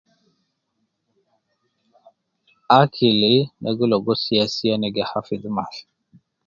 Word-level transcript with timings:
Akili 2.79 3.33
ne 3.61 3.69
gi 3.77 3.85
logo 3.91 4.11
sia 4.23 4.45
sia 4.55 4.75
ne 4.77 4.87
gi 4.95 5.03
hafidh 5.11 5.45
maf 5.55 5.73